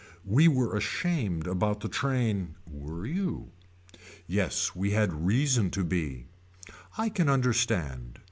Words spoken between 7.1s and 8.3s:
understand.